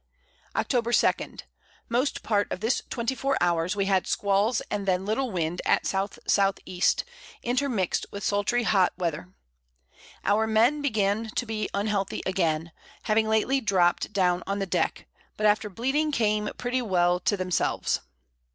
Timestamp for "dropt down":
13.61-14.41